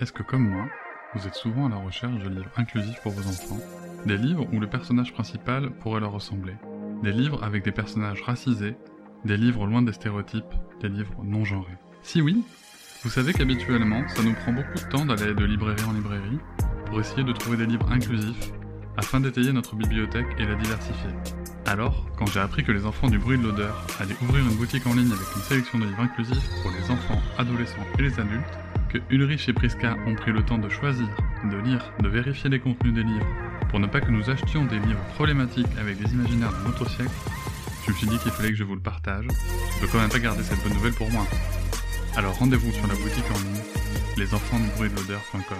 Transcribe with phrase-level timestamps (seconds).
[0.00, 0.66] Est-ce que comme moi,
[1.14, 3.60] vous êtes souvent à la recherche de livres inclusifs pour vos enfants?
[4.04, 6.54] Des livres où le personnage principal pourrait leur ressembler?
[7.04, 8.76] Des livres avec des personnages racisés?
[9.24, 10.52] Des livres loin des stéréotypes?
[10.80, 11.78] Des livres non genrés?
[12.02, 12.42] Si oui,
[13.04, 16.40] vous savez qu'habituellement, ça nous prend beaucoup de temps d'aller de librairie en librairie
[16.86, 18.50] pour essayer de trouver des livres inclusifs
[18.96, 21.10] afin d'étayer notre bibliothèque et la diversifier.
[21.66, 24.86] Alors, quand j'ai appris que les enfants du bruit de l'odeur allaient ouvrir une boutique
[24.88, 28.58] en ligne avec une sélection de livres inclusifs pour les enfants, adolescents et les adultes,
[29.10, 31.08] Ulrich et Priska ont pris le temps de choisir,
[31.44, 33.26] de lire, de vérifier les contenus des livres,
[33.70, 37.10] pour ne pas que nous achetions des livres problématiques avec des imaginaires de notre siècle,
[37.86, 39.26] je me suis dit qu'il fallait que je vous le partage.
[39.74, 41.26] Je peux quand même pas garder cette bonne nouvelle pour moi.
[42.16, 43.62] Alors rendez-vous sur la boutique en ligne
[44.16, 45.58] lesenfantsdubruitdelodeur.com.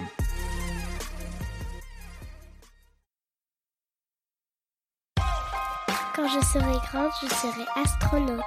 [6.15, 8.41] Quand je serai grande, je serai astronaute.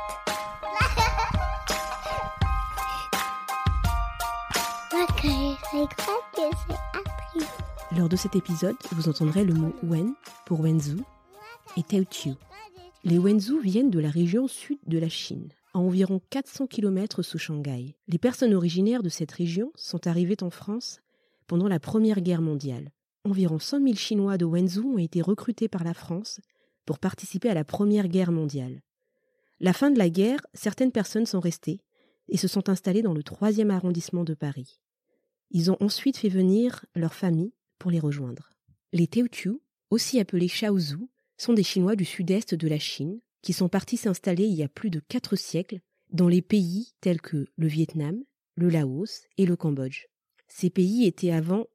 [7.97, 11.05] Lors de cet épisode, vous entendrez le mot Wen pour Wenzhou
[11.77, 12.35] et Teochew.
[13.05, 17.39] Les Wenzhou viennent de la région sud de la Chine, à environ 400 km sous
[17.39, 17.95] Shanghai.
[18.09, 21.01] Les personnes originaires de cette région sont arrivées en France
[21.47, 22.91] pendant la Première Guerre mondiale.
[23.25, 26.41] Environ 100 000 Chinois de Wenzhou ont été recrutés par la France
[26.87, 28.83] pour participer à la Première Guerre mondiale.
[29.61, 31.83] La fin de la guerre, certaines personnes sont restées
[32.29, 34.81] et se sont installées dans le troisième arrondissement de Paris.
[35.51, 38.51] Ils ont ensuite fait venir leurs familles pour les rejoindre.
[38.93, 43.69] Les Teochew, aussi appelés Shaozhou, sont des Chinois du sud-est de la Chine qui sont
[43.69, 45.81] partis s'installer il y a plus de quatre siècles
[46.11, 48.23] dans les pays tels que le Vietnam,
[48.57, 50.07] le Laos et le Cambodge.
[50.49, 51.67] Ces pays étaient avant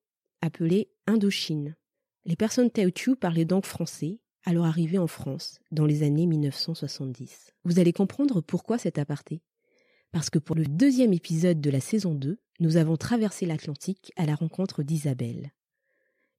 [0.41, 1.75] appelés Indochine.
[2.25, 7.53] Les personnes Teochew parlaient donc français à leur arrivée en France dans les années 1970.
[7.63, 9.41] Vous allez comprendre pourquoi cet aparté.
[10.11, 14.25] Parce que pour le deuxième épisode de la saison 2, nous avons traversé l'Atlantique à
[14.25, 15.51] la rencontre d'Isabelle.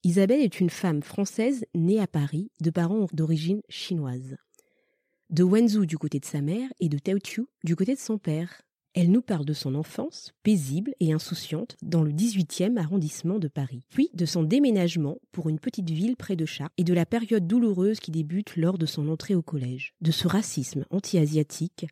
[0.04, 4.36] Isabelle est une femme française née à Paris de parents d'origine chinoise.
[5.30, 8.62] De Wenzhou du côté de sa mère et de Teochew du côté de son père.
[8.92, 13.82] Elle nous parle de son enfance, paisible et insouciante, dans le 18e arrondissement de Paris,
[13.90, 17.48] puis de son déménagement pour une petite ville près de Chartres et de la période
[17.48, 21.86] douloureuse qui débute lors de son entrée au collège, de ce racisme anti-asiatique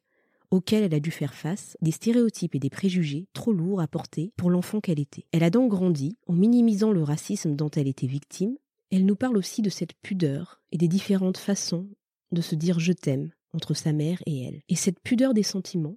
[0.53, 4.33] auquel elle a dû faire face, des stéréotypes et des préjugés trop lourds à porter
[4.37, 5.25] pour l'enfant qu'elle était.
[5.33, 8.57] Elle a donc grandi en minimisant le racisme dont elle était victime.
[8.91, 11.89] Elle nous parle aussi de cette pudeur et des différentes façons
[12.33, 14.61] de se dire je t'aime entre sa mère et elle.
[14.69, 15.97] Et cette pudeur des sentiments,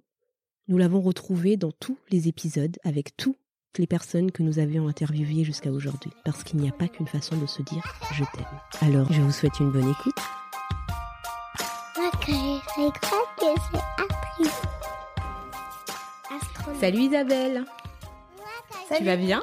[0.68, 3.36] nous l'avons retrouvée dans tous les épisodes avec toutes
[3.76, 6.10] les personnes que nous avions interviewées jusqu'à aujourd'hui.
[6.24, 7.82] Parce qu'il n'y a pas qu'une façon de se dire
[8.14, 8.44] je t'aime.
[8.80, 10.14] Alors, je vous souhaite une bonne écoute.
[16.80, 17.64] Salut Isabelle
[18.36, 19.42] Moi, Tu vas bien.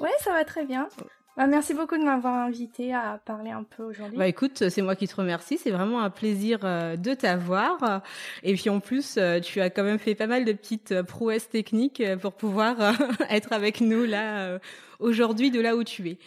[0.00, 0.88] Ouais, ça va très bien.
[1.36, 4.16] Bah, merci beaucoup de m'avoir invité à parler un peu aujourd'hui.
[4.18, 8.02] Bah écoute, c'est moi qui te remercie, c'est vraiment un plaisir euh, de t'avoir.
[8.42, 11.02] Et puis en plus, euh, tu as quand même fait pas mal de petites euh,
[11.04, 12.76] prouesses techniques pour pouvoir
[13.30, 14.58] être avec nous là
[14.98, 16.18] aujourd'hui de là où tu es.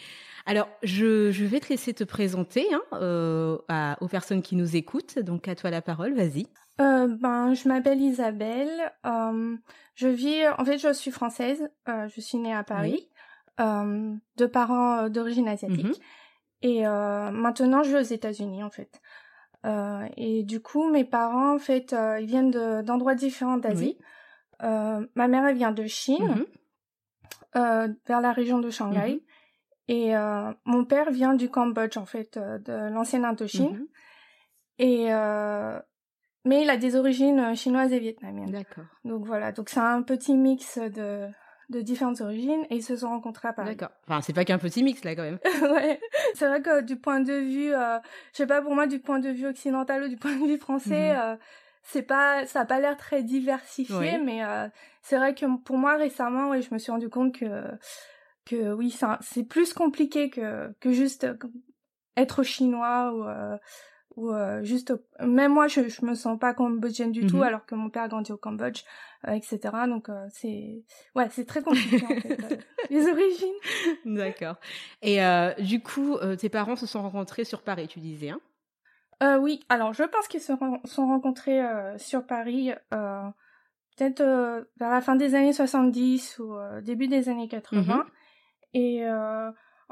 [0.46, 4.76] Alors, je, je vais te laisser te présenter hein, euh, à- aux personnes qui nous
[4.76, 5.18] écoutent.
[5.18, 6.46] Donc, à toi la parole, vas-y.
[6.82, 8.92] Euh, ben, je m'appelle Isabelle.
[9.06, 9.56] Euh,
[9.94, 11.70] je vis, en fait, je suis française.
[11.88, 13.08] Euh, je suis née à Paris,
[13.58, 15.84] de parents d'origine asiatique.
[15.86, 15.94] Mhm.
[16.62, 19.00] Et maintenant, je vis aux États-Unis, en fait.
[20.16, 23.98] Et du coup, mes parents, en fait, ils viennent de- d'endroits différents d'Asie.
[24.60, 26.44] Ma mère, elle vient de Chine,
[27.54, 27.96] Mhm.
[28.06, 29.14] vers la région de Shanghai.
[29.14, 29.20] Mhm.
[29.88, 30.14] Et
[30.64, 33.86] mon père vient du Cambodge, en fait, de l'ancienne Indochine.
[34.78, 35.06] Et
[36.44, 38.50] mais il a des origines euh, chinoises et vietnamiennes.
[38.50, 38.84] D'accord.
[39.04, 41.28] Donc voilà, donc c'est un petit mix de
[41.68, 43.76] de différentes origines et ils se sont rencontrés à Paris.
[43.76, 43.96] D'accord.
[44.06, 45.38] Enfin, c'est pas qu'un petit mix là quand même.
[45.72, 45.98] ouais.
[46.34, 47.98] C'est vrai que du point de vue, euh,
[48.32, 50.58] je sais pas pour moi du point de vue occidental ou du point de vue
[50.58, 51.18] français, Mhm.
[51.18, 51.36] euh,
[51.82, 54.22] c'est pas, ça a pas l'air très diversifié, Oui.
[54.22, 54.68] mais euh,
[55.00, 57.64] c'est vrai que pour moi récemment, ouais, je me suis rendu compte que
[58.44, 61.26] que oui, c'est plus compliqué que que juste
[62.16, 63.56] être chinois ou euh,
[64.16, 67.42] ou euh, juste même moi je, je me sens pas cambodgienne du tout Mhm.
[67.44, 68.82] alors que mon père a grandi au Cambodge
[69.26, 73.48] euh, etc donc euh, c'est ouais c'est très compliqué en fait les origines
[74.04, 74.56] D'accord.
[75.00, 75.18] Et
[75.60, 78.40] du coup, tes parents se sont rencontrés sur Paris, tu disais, hein?
[79.40, 80.54] Oui alors je pense qu'ils se
[80.84, 81.62] sont rencontrés
[81.96, 82.72] sur Paris
[83.96, 84.22] peut-être
[84.78, 88.04] vers la fin des années 70 ou début des années 80 Mhm.
[88.74, 89.04] et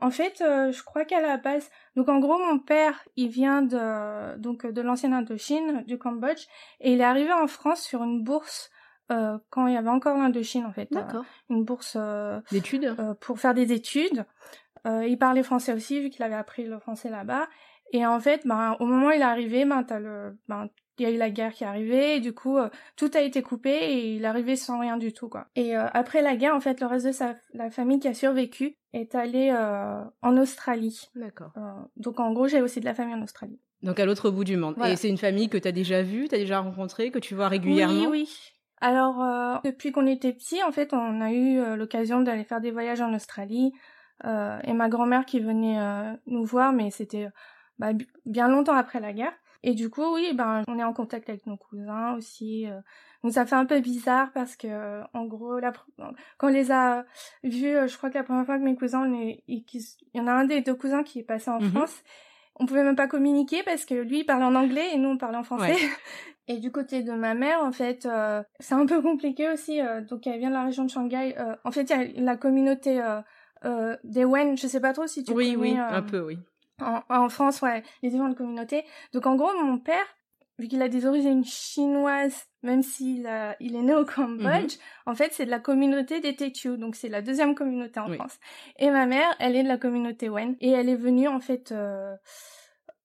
[0.01, 3.63] en fait euh, je crois qu'à la base donc en gros mon père il vient
[3.63, 6.47] de donc de l'ancienne Indochine du Cambodge
[6.81, 8.71] et il est arrivé en France sur une bourse
[9.11, 11.25] euh, quand il y avait encore l'Indochine en fait euh, D'accord.
[11.49, 14.25] une bourse euh, D'études euh, pour faire des études.
[14.87, 17.49] Euh, il parlait français aussi, vu qu'il avait appris le français là-bas.
[17.93, 20.69] Et en fait, ben, au moment où il est arrivé, ben, t'as le, ben,
[20.99, 23.21] il y a eu la guerre qui est arrivée, et du coup, euh, tout a
[23.21, 25.47] été coupé, et il arrivé sans rien du tout, quoi.
[25.57, 28.15] Et euh, après la guerre, en fait, le reste de sa, la famille qui a
[28.15, 31.09] survécu est allé euh, en Australie.
[31.15, 31.53] D'accord.
[31.97, 33.59] Donc, en gros, j'ai aussi de la famille en Australie.
[33.83, 34.75] Donc à l'autre bout du monde.
[34.77, 34.93] Voilà.
[34.93, 37.35] Et c'est une famille que tu as déjà vue, tu as déjà rencontrée, que tu
[37.35, 38.11] vois régulièrement?
[38.11, 38.53] Oui, oui.
[38.83, 43.01] Alors, depuis qu'on était petit, en fait, on a eu l'occasion d'aller faire des voyages
[43.01, 43.73] en Australie.
[44.25, 45.79] et ma grand-mère qui venait
[46.27, 47.29] nous voir, mais c'était
[47.79, 49.33] bah, bi- bien longtemps après la guerre.
[49.63, 52.67] Et du coup, oui, ben, on est en contact avec nos cousins aussi.
[52.67, 52.81] euh.
[53.23, 55.73] donc ça fait un peu bizarre parce que, euh, en gros, la,
[56.39, 57.05] quand on les a
[57.45, 60.19] vus, euh, je crois que la première fois que mes cousins, on est- il il
[60.19, 61.71] y en a un des deux cousins qui est passé en Mhm.
[61.71, 62.03] France.
[62.57, 65.17] On pouvait même pas communiquer parce que lui il parlait en anglais et nous on
[65.19, 65.73] parlait en français.
[65.73, 65.77] Ouais.
[66.49, 69.81] Et du côté de ma mère, en fait, euh, c'est un peu compliqué aussi.
[69.81, 71.35] euh, donc, elle vient de la région de Shanghai.
[71.39, 73.21] euh, en fait, il y a la communauté euh,
[73.65, 74.57] euh, des Wen.
[74.59, 75.57] Je sais pas trop si tu Oui, connais.
[75.75, 76.39] oui, euh, un peu, oui.
[76.83, 78.85] En, en France, ouais, les différentes communautés.
[79.13, 80.05] Donc, en gros, mon père,
[80.59, 85.15] vu qu'il a des origines chinoises, même s'il a, il est né au Cambodge, en
[85.15, 86.77] fait, c'est de la communauté des Tetu.
[86.77, 88.17] Donc, c'est la deuxième communauté en Oui.
[88.17, 88.39] France.
[88.79, 90.57] Et ma mère, elle est de la communauté Wen.
[90.61, 92.15] Et elle est venue, en fait, euh,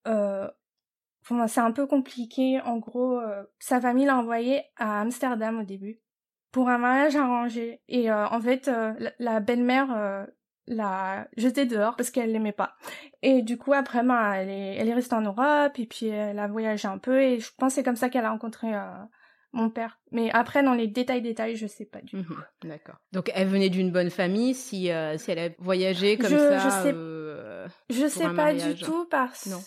[0.08, 0.50] euh,
[1.48, 2.60] c'est un peu compliqué.
[2.62, 6.02] En gros, euh, sa famille l'a envoyé à Amsterdam au début
[6.52, 7.82] pour un mariage arrangé.
[7.88, 10.26] Et euh, en fait, euh, la, la belle-mère euh,
[10.68, 12.76] l'a jetée dehors parce qu'elle l'aimait pas.
[13.22, 16.40] Et du coup, après, ben, elle est, elle est restée en Europe et puis elle
[16.40, 17.22] a voyagé un peu.
[17.22, 18.82] Et je pense que c'est comme ça qu'elle a rencontré euh,
[19.54, 20.00] mon père.
[20.12, 22.34] Mais après, dans les détails, détails, je sais pas du tout.
[22.34, 22.96] Mhm, D'accord.
[23.14, 26.58] Donc elle venait d'une bonne famille, si, euh, si elle a voyagé comme Je- ça.
[26.60, 29.60] je sais- euh, Je sais pas du tout parce Non.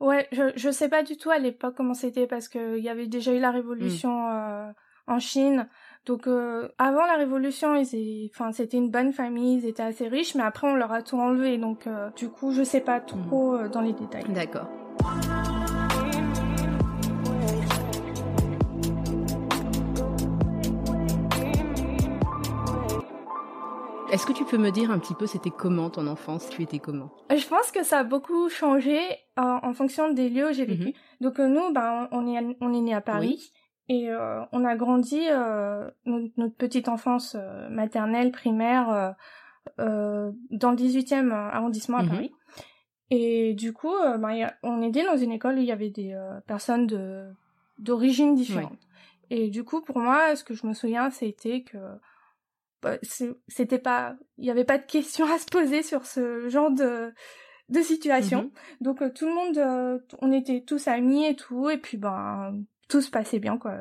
[0.00, 2.88] Ouais, je je sais pas du tout à l'époque comment c'était parce que il y
[2.88, 4.32] avait déjà eu la révolution Mm.
[4.32, 4.72] euh,
[5.08, 5.68] en Chine.
[6.06, 10.08] Donc euh, avant la révolution, ils étaient- enfin c'était une bonne famille, ils étaient assez
[10.08, 11.58] riches, mais après on leur a tout enlevé.
[11.58, 14.24] Donc euh, du coup, je sais pas trop euh, dans les détails.
[14.30, 14.66] D'accord.
[24.12, 26.48] Est-ce que tu peux me dire un petit peu c'était comment ton enfance?
[26.50, 27.10] Tu étais comment?
[27.30, 28.98] Je pense que ça a beaucoup changé
[29.36, 30.86] en fonction des lieux où j'ai vécu.
[30.86, 30.92] Mhm.
[31.20, 33.52] Donc euh, nous, ben, on est on est né à Paris
[33.90, 39.14] et euh, on a grandi euh, notre, notre petite enfance euh, maternelle, primaire
[39.78, 42.08] dans le 18e arrondissement à Mhm.
[42.08, 42.32] Paris.
[43.10, 46.16] Et du coup, ben, a- on était dans une école où il y avait des
[46.46, 47.28] personnes de
[47.78, 48.78] d'origines différentes.
[49.30, 51.78] Et du coup, pour moi, ce que je me souviens, c'était que
[52.82, 52.96] bah,
[53.48, 57.12] c'était pas, il y avait pas de questions à se poser sur ce genre de
[57.68, 58.42] de situation.
[58.44, 58.50] Mhm.
[58.80, 63.10] Donc tout le monde, on était tous amis et tout, et puis ben tout se
[63.10, 63.76] passait bien quoi.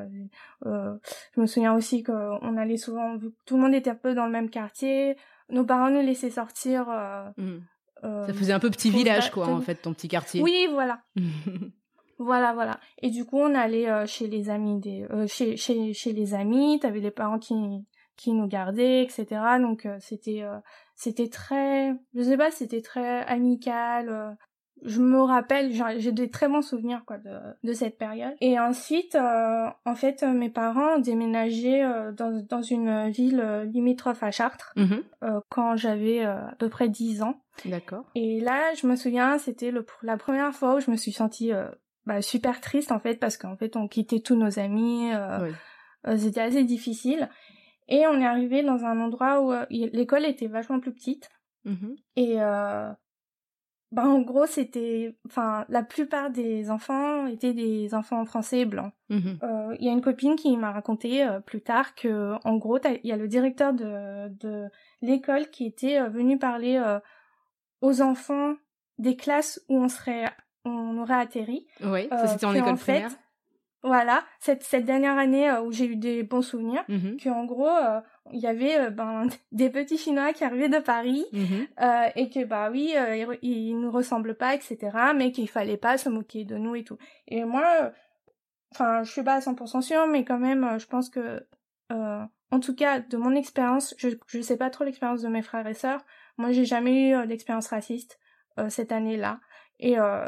[0.66, 0.96] Euh,
[1.36, 4.14] je me souviens aussi qu'on allait souvent, vu que tout le monde était un peu
[4.14, 5.18] dans le même quartier,
[5.50, 6.88] nos parents nous laissaient sortir.
[6.90, 7.62] euh, Mhm.
[8.06, 10.42] euh, Ça faisait un peu petit village quoi en fait ton petit quartier.
[10.42, 11.02] Oui, voilà.
[12.22, 12.82] Voilà, voilà.
[13.02, 16.34] Et du coup, on allait euh, chez les amis des, euh, chez, chez, chez les
[16.34, 16.78] amis.
[16.82, 17.56] T'avais les parents qui,
[18.18, 19.26] qui nous gardaient, etc.
[19.62, 20.58] Donc euh, c'était, euh,
[20.96, 24.38] c'était très, je sais pas, c'était très amical.
[24.84, 27.30] Je me rappelle, j'ai des très bons souvenirs quoi de,
[27.64, 28.34] de cette période.
[28.42, 33.40] Et ensuite, euh, en fait, euh, mes parents ont déménagé euh, dans, dans une ville
[33.40, 35.04] euh, limitrophe à Chartres Mhm.
[35.24, 37.42] euh, quand j'avais euh, à peu près 10 ans.
[37.66, 38.06] D'accord.
[38.16, 41.52] Et là, je me souviens, c'était le, la première fois où je me suis sentie
[41.52, 41.68] euh,
[42.06, 45.52] bah, super triste en fait parce qu'en fait on quittait tous nos amis, euh, Oui.
[46.08, 47.30] euh, c'était assez difficile.
[47.88, 51.30] Et on est arrivé dans un endroit où l'école était vachement plus petite
[51.66, 51.96] Mhm.
[52.16, 52.90] et euh,
[53.92, 58.94] bah en gros c'était, enfin la plupart des enfants étaient des enfants français blancs.
[59.10, 59.40] Mhm.
[59.42, 62.78] Euh, Il y a une copine qui m'a raconté euh, plus tard que en gros
[63.04, 64.68] il y a le directeur de, de
[65.02, 66.80] l'école qui était euh, venu parler
[67.82, 68.54] aux enfants
[69.00, 70.26] des classes où on serait
[70.66, 71.66] on aurait atterri.
[71.84, 73.12] Oui, ça c'était en école en fait, primaire.
[73.82, 77.70] voilà, cette, cette dernière année où j'ai eu des bons souvenirs, que en gros,
[78.32, 81.68] il y avait euh, ben, des petits Chinois qui arrivaient de Paris Mhm.
[81.82, 84.78] euh, et que bah oui, euh, ils, ils nous ressemblent pas, etc.
[85.16, 86.98] Mais qu'il fallait pas se moquer de nous et tout.
[87.28, 87.92] Et moi,
[88.74, 91.46] enfin, je suis pas à 100% sûre, mais quand même, euh, je pense que,
[91.92, 95.42] euh, en tout cas, de mon expérience, je je sais pas trop l'expérience de mes
[95.42, 96.02] frères et sœurs.
[96.38, 98.20] Moi, j'ai jamais eu euh, d'expérience raciste
[98.60, 99.40] euh, cette année-là,
[99.80, 100.28] et euh,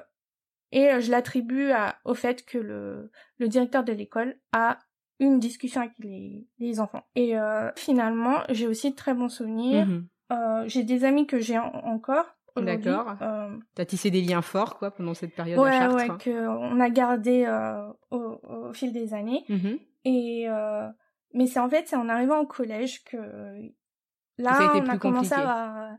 [0.74, 1.72] et je l'attribue
[2.06, 4.80] au fait que le le directeur de l'école a
[5.22, 7.04] une discussion avec les, les enfants.
[7.16, 9.86] Et euh, finalement, j'ai aussi de très bons souvenirs.
[9.86, 10.08] Mhm.
[10.34, 12.26] Euh, j'ai des amis que j'ai en- encore.
[12.58, 13.16] D'accord.
[13.22, 15.96] Euh, T'as tissé des liens forts, quoi, pendant cette période à ouais, Chartres.
[15.96, 17.48] ouais, que on a gardé
[18.12, 19.46] au, au fil des années.
[19.48, 19.80] Mhm.
[20.04, 20.48] Et
[21.34, 23.16] mais c'est en fait c'est en arrivant au collège que
[24.38, 25.90] là ça a été on a commencé à avoir,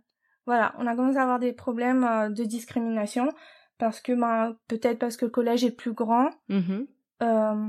[0.47, 3.29] voilà, on a commencé à avoir des problèmes de discrimination
[3.79, 6.29] parce que ben peut-être parce que le collège est plus grand.
[6.49, 6.87] Mhm.
[7.23, 7.67] euh,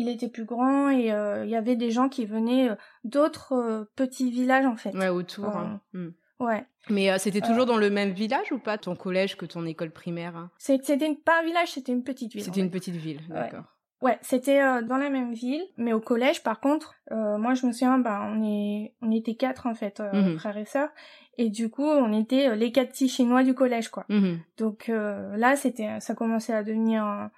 [0.00, 3.52] il était plus grand et euh, il y avait des gens qui venaient euh, d'autres
[3.52, 4.94] euh, petits villages en fait.
[4.94, 5.46] Ouais, autour.
[5.56, 5.80] Hein.
[5.92, 6.12] Mhm.
[6.40, 6.64] Ouais.
[6.88, 10.34] Mais c'était toujours dans le même village ou pas, ton collège que ton école primaire
[10.36, 10.50] hein?
[10.56, 12.42] C'était pas un village, c'était une petite ville.
[12.42, 12.66] C'était fait.
[12.66, 13.64] une petite ville, d'accord.
[14.00, 17.66] Ouais, c'était euh, dans la même ville, mais au collège, par contre, euh, moi je
[17.66, 20.38] me souviens, bah on est, on était quatre en fait, euh, Mhm.
[20.38, 20.88] frères et sœurs,
[21.36, 24.06] et du coup on était les quatre petits chinois du collège quoi.
[24.08, 24.38] Mhm.
[24.56, 27.28] Donc là c'était, ça commençait à devenir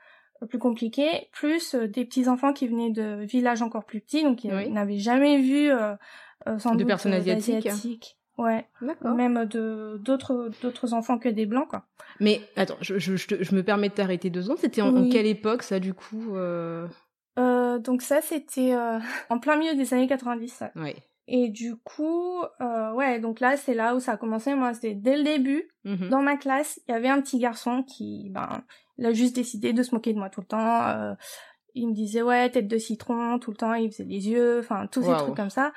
[0.46, 4.44] plus compliqué, plus euh, des petits enfants qui venaient de villages encore plus petits, donc
[4.44, 4.70] ils Oui.
[4.70, 5.94] n'avaient jamais vu euh,
[6.48, 7.64] euh, sans De doute, personnes asiatiques.
[7.64, 8.16] d'Asiatiques.
[8.38, 9.14] Ouais, D'accord.
[9.14, 11.84] même de d'autres d'autres enfants que des blancs quoi.
[12.18, 14.58] Mais attends, je, je, je, te- je me permets de t'arrêter deux secondes.
[14.58, 15.10] C'était en, en Oui.
[15.10, 16.88] quelle époque ça du coup euh...
[17.38, 18.98] Euh, donc ça c'était euh,
[19.30, 20.48] en plein milieu des années 90.
[20.48, 20.70] ça.
[20.76, 20.96] Ouais.
[21.28, 22.40] Et du coup,
[22.94, 24.54] ouais, donc là, c'est là où ça a commencé.
[24.56, 25.68] Moi, c'était dès le début.
[25.84, 26.08] Mhm.
[26.08, 28.62] Dans ma classe, il y avait un petit garçon qui, ben,
[28.98, 30.86] il a juste décidé de se moquer de moi tout le temps.
[30.88, 31.14] Euh,
[31.74, 34.86] il me disait, ouais, tête de citron, tout le temps, il faisait les yeux, enfin,
[34.86, 35.72] tous ces trucs comme ça.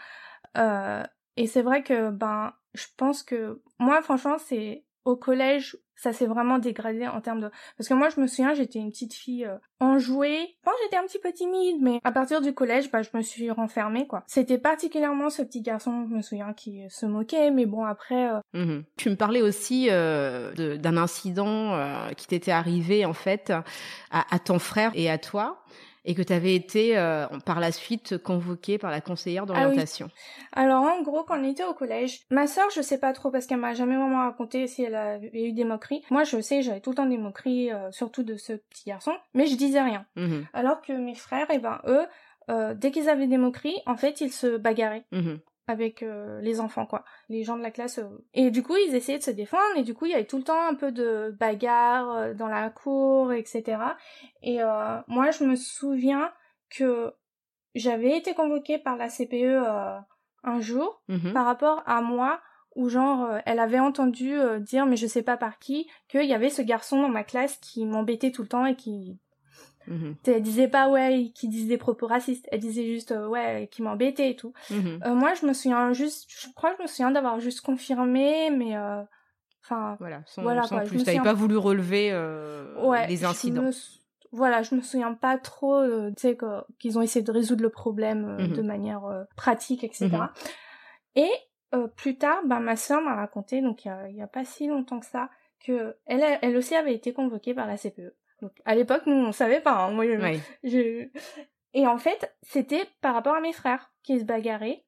[0.57, 1.03] Euh,
[1.38, 6.26] et c'est vrai que, ben, je pense que, moi, franchement, c'est au collège, ça s'est
[6.26, 7.50] vraiment dégradé en termes de...
[7.78, 10.58] Parce que moi, je me souviens, j'étais une petite fille euh, enjouée.
[10.66, 13.50] Bon, j'étais un petit peu timide, mais à partir du collège, bah, je me suis
[13.50, 14.08] renfermée.
[14.28, 18.30] C'était particulièrement ce petit garçon, je me souviens, qui euh, se moquait, mais bon, après...
[18.30, 18.84] euh, Mhm.
[18.98, 21.78] Tu me parlais aussi euh, d'un incident
[22.16, 23.54] qui t'était arrivé en fait
[24.12, 25.64] à ton frère et à toi
[26.06, 29.62] et que tu avais été euh, par la suite convoqué par la conseillère Ah oui.
[29.62, 30.10] d'orientation.
[30.54, 33.46] Alors en gros, quand on était au collège, ma sœur, je sais pas trop parce
[33.46, 36.04] qu'elle m'a jamais vraiment raconté si elle avait eu des moqueries.
[36.12, 39.14] Moi, je sais, j'avais tout le temps des moqueries, euh, surtout de ce petit garçon,
[39.34, 40.06] mais je disais rien.
[40.16, 40.46] Mhm.
[40.54, 42.06] Alors que mes frères, eh ben eux,
[42.50, 45.40] euh, dès qu'ils avaient des moqueries, en fait, ils se bagarraient Mhm.
[45.67, 48.00] Avec euh, les enfants, quoi, les gens de la classe.
[48.00, 48.25] euh.
[48.34, 50.38] Et du coup, ils essayaient de se défendre, et du coup, il y avait tout
[50.38, 53.77] le temps un peu de bagarre euh, dans la cour, etc.
[54.43, 56.31] Et euh, moi, je me souviens
[56.69, 57.13] que
[57.74, 59.98] j'avais été convoquée par la CPE euh,
[60.43, 61.34] un jour Mhm.
[61.34, 62.39] par rapport à moi
[62.75, 66.50] où genre elle avait entendu dire mais je sais pas par qui qu'il y avait
[66.50, 69.17] ce garçon dans ma classe qui m'embêtait tout le temps et qui
[69.88, 70.15] Mhm.
[70.27, 73.82] elle disait pas ouais qui disait des propos racistes elle disait juste euh, ouais qui
[73.82, 75.00] m'embêtait et tout Mhm.
[75.06, 78.50] Euh, moi je me souviens juste je crois que je me souviens d'avoir juste confirmé
[78.51, 79.01] mais euh,
[79.63, 80.98] enfin Voilà, sans, Voilà, sans quoi, je plus.
[81.00, 83.62] T'avais souviens- pas voulu relever euh, ouais les je incidents.
[83.63, 84.00] me sou-
[84.32, 86.38] voilà je me souviens pas trop tu sais
[86.80, 90.10] qu'ils ont essayé de résoudre le problème de manière euh, pratique etc
[91.15, 91.30] et
[91.74, 94.68] euh, plus tard ben ma sœur m'a raconté donc il y y a pas si
[94.68, 95.30] longtemps que ça
[95.65, 98.13] que elle elle aussi avait été convoquée par la CPE
[98.46, 100.40] donc à l'époque nous on savait pas hein, moi je- Ouais.
[100.64, 101.08] je...
[101.74, 104.86] Et en fait, c'était par rapport à mes frères qui se bagarraient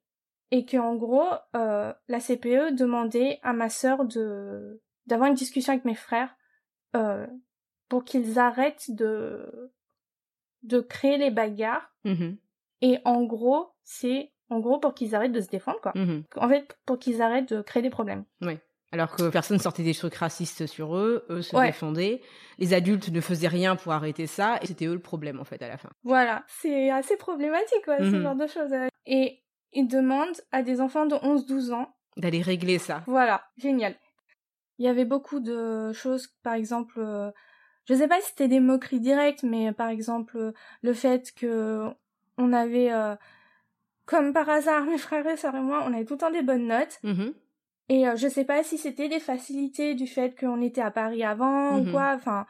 [0.51, 5.73] et que en gros, euh, la CPE demandait à ma sœur de d'avoir une discussion
[5.73, 6.33] avec mes frères
[6.95, 7.27] euh,
[7.89, 9.71] pour qu'ils arrêtent de
[10.63, 11.93] de créer les bagarres.
[12.05, 12.37] Mhm.
[12.81, 15.91] Et en gros, c'est en gros pour qu'ils arrêtent de se défendre quoi.
[15.95, 16.23] Mhm.
[16.37, 18.23] En fait, pour qu'ils arrêtent de créer des problèmes.
[18.91, 21.65] Alors que personne sortait des trucs racistes sur eux, eux se Ouais.
[21.67, 22.21] défendaient.
[22.57, 25.61] Les adultes ne faisaient rien pour arrêter ça, et c'était eux le problème en fait
[25.61, 25.89] à la fin.
[26.03, 28.21] Voilà, c'est assez problématique quoi, ce Mhm.
[28.23, 28.73] genre de choses.
[29.05, 33.03] Et ils demandent à des enfants de 11-12 ans D'aller régler ça.
[33.07, 33.95] Voilà, génial.
[34.79, 37.29] Il y avait beaucoup de choses, par exemple, euh,
[37.85, 40.51] je sais pas si c'était des moqueries directes, mais par exemple euh,
[40.81, 41.89] le fait que
[42.37, 43.15] on avait, euh,
[44.05, 46.41] comme par hasard, mes frères et sœurs et moi, on avait tout le temps des
[46.41, 46.99] bonnes notes.
[47.03, 47.33] Mhm.
[47.89, 51.23] Et euh, je sais pas si c'était des facilités du fait qu'on était à Paris
[51.23, 51.87] avant Mhm.
[51.87, 52.13] ou quoi.
[52.15, 52.45] Enfin,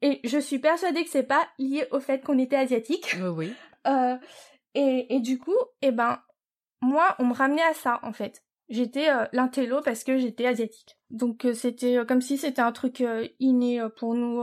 [0.00, 3.16] et je suis persuadée que c'est pas lié au fait qu'on était asiatique.
[3.20, 3.52] Oui, oui.
[3.86, 4.16] Euh,
[4.74, 6.20] et, et du coup, eh ben,
[6.82, 8.42] moi, on me ramenait à ça, en fait.
[8.68, 10.98] J'étais euh, l'intello parce que j'étais asiatique.
[11.08, 13.02] Donc euh, c'était euh, comme si c'était un truc
[13.38, 14.42] inné pour nous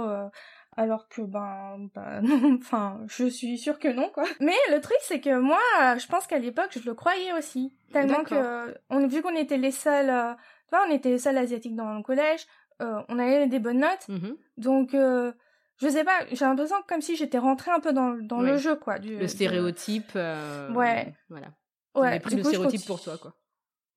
[0.77, 4.23] alors que ben, ben non, enfin, je suis sûre que non quoi.
[4.39, 5.59] Mais le truc c'est que moi,
[5.97, 9.71] je pense qu'à l'époque, je le croyais aussi, tellement que on vu qu'on était les
[9.71, 10.33] seuls, euh,
[10.69, 12.45] tu vois, on était les seuls asiatiques dans le collège,
[12.81, 14.35] euh, on avait des bonnes notes, Mhm.
[14.57, 15.31] donc euh,
[15.77, 18.51] je sais pas, j'ai l'impression comme si j'étais rentrée un peu dans dans Ouais.
[18.51, 18.99] le jeu quoi.
[18.99, 20.11] Du, Le stéréotype.
[20.15, 21.13] euh, Ouais.
[21.29, 21.47] Voilà.
[21.95, 22.19] Ouais.
[22.19, 23.33] pris du le coup, stéréotype pour toi, quoi.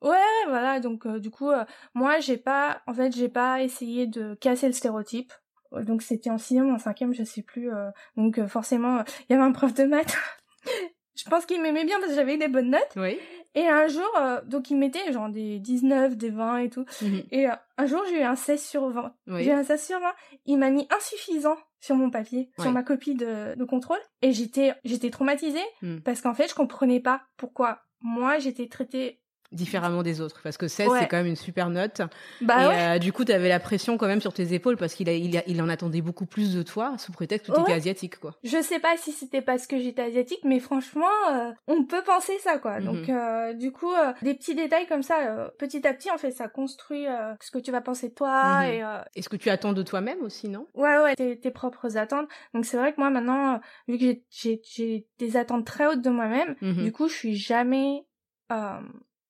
[0.03, 0.79] Ouais, voilà.
[0.79, 1.51] Donc euh, du coup,
[1.95, 5.33] moi, j'ai pas, en fait, j'ai pas essayé de casser le stéréotype.
[5.75, 7.73] Euh, Donc c'était en sixième en cinquième, je sais plus.
[7.73, 10.17] euh, donc euh, forcément, il y avait un prof de maths.
[11.17, 12.93] je pense qu'il m'aimait bien parce que j'avais eu des bonnes notes.
[12.97, 13.19] Oui.
[13.55, 16.85] Et un jour, euh, donc il mettait genre des 19, des 20 et tout.
[17.03, 17.23] Mhm.
[17.33, 19.15] Et euh, un jour, j'ai eu un 16 sur 20.
[19.27, 19.43] Oui.
[19.45, 20.13] J'ai eu un 16 sur 20.
[20.47, 23.99] Il m'a mis insuffisant sur mon papier, sur ma copie de, de contrôle.
[24.23, 25.99] Et j'étais, j'étais traumatisée Mm.
[26.01, 29.21] parce qu'en fait, je comprenais pas pourquoi moi j'étais traitée.
[29.51, 31.01] Différemment des autres, parce que 16, Ouais.
[31.01, 32.03] c'est quand même une super note.
[32.43, 32.97] Bah et ouais.
[32.97, 35.35] euh, du coup, t'avais la pression quand même sur tes épaules parce qu'il a, il
[35.39, 37.77] a- il en attendait beaucoup plus de toi, sous prétexte que t'étais Ouais.
[37.77, 38.35] asiatique, quoi.
[38.45, 42.37] Je sais pas si c'était parce que j'étais asiatique, mais franchement, euh, on peut penser
[42.41, 42.79] ça, quoi.
[42.79, 42.85] Mhm.
[42.85, 46.49] Donc, euh, du coup, des petits détails comme ça, petit à petit, en fait, ça
[46.49, 47.07] construit
[47.41, 48.65] ce que tu vas penser de toi Mhm.
[48.67, 48.85] et
[49.17, 50.67] Et ce que tu attends de toi-même aussi, non?
[50.75, 52.29] Ouais, ouais, tes, tes propres attentes.
[52.53, 56.55] Donc, c'est vrai que moi, maintenant, vu que j'ai- des attentes très hautes de moi-même,
[56.61, 56.85] Mhm.
[56.85, 58.05] du coup, je suis jamais,
[58.53, 58.79] euh,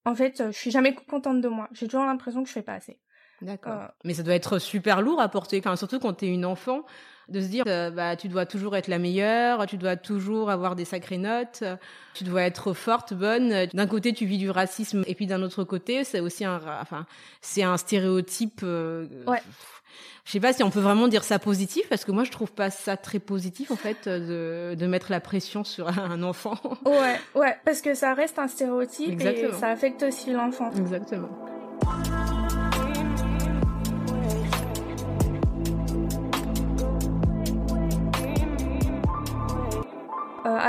[0.04, 1.68] en fait, euh, je suis jamais contente de moi.
[1.72, 3.00] J'ai toujours l'impression que je fais pas assez.
[3.42, 3.72] D'accord.
[3.82, 6.82] Euh, Mais ça doit être super lourd à porter, enfin, surtout quand t'es une enfant,
[7.28, 10.74] de se dire, euh, bah, tu dois toujours être la meilleure, tu dois toujours avoir
[10.76, 11.62] des sacrées notes,
[12.14, 13.66] tu dois être forte, bonne.
[13.74, 17.04] D'un côté, tu vis du racisme, et puis d'un autre côté, c'est aussi un, enfin,
[17.42, 18.60] c'est un stéréotype.
[18.62, 19.42] euh, Ouais.
[20.24, 22.52] Je sais pas si on peut vraiment dire ça positif, parce que moi, je trouve
[22.52, 26.58] pas ça très positif, en fait, de, de mettre la pression sur un enfant.
[26.84, 29.48] Ouais, ouais, parce que ça reste un stéréotype Exactement.
[29.48, 30.70] et ça affecte aussi l'enfant.
[30.76, 31.28] Exactement.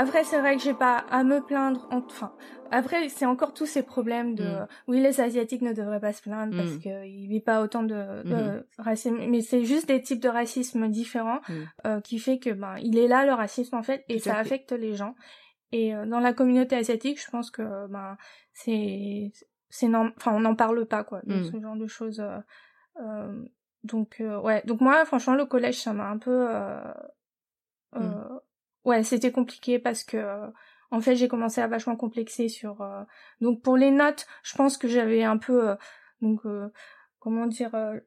[0.02, 1.86] Après, c'est vrai que j'ai pas à me plaindre.
[1.90, 2.32] Enfin,
[2.70, 4.66] après, c'est encore tous ces problèmes de Mm.
[4.88, 6.78] oui, les asiatiques ne devraient pas se plaindre parce Mm.
[6.80, 8.64] qu'ils vivent pas autant de, de Mhm.
[8.78, 9.18] racisme.
[9.28, 11.52] Mais c'est juste des types de racisme différents Mm.
[11.86, 14.34] euh, qui fait que ben il est là le racisme en fait et Tout ça
[14.34, 14.40] fait.
[14.40, 15.14] affecte les gens.
[15.72, 18.16] Et euh, dans la communauté asiatique, je pense que ben
[18.52, 19.32] c'est
[19.68, 22.20] c'est enfin on n'en parle pas quoi de ce genre de choses.
[22.20, 22.38] euh,
[23.02, 23.44] euh,
[23.84, 26.92] donc euh, ouais, donc moi franchement le collège ça m'a un peu euh,
[27.96, 28.38] euh.
[28.84, 30.46] Ouais c'était compliqué parce que euh,
[30.90, 33.02] en fait j'ai commencé à vachement complexer sur euh,
[33.40, 35.74] donc pour les notes je pense que j'avais un peu euh,
[36.20, 36.68] donc euh,
[37.18, 37.98] comment dire euh,